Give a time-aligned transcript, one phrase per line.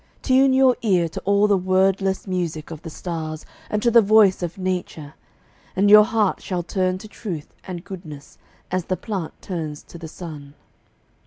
[0.23, 4.41] Tune your ear To all the wordless music of the stars And to the voice
[4.41, 5.13] of Nature,
[5.75, 8.39] and your heart Shall turn to truth and goodness
[8.71, 10.55] as the plant Turns to the sun.